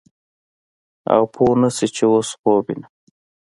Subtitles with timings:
[1.13, 2.85] او پوه نه سې چې اوس خوب وينم.